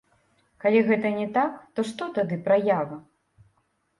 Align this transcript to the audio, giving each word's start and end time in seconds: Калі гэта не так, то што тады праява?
Калі 0.63 0.79
гэта 0.87 1.09
не 1.17 1.27
так, 1.35 1.59
то 1.77 1.85
што 1.91 2.07
тады 2.15 2.39
праява? 2.47 2.97